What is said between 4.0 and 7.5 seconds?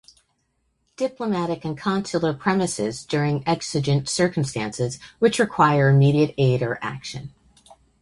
circumstances, which require immediate aid or action.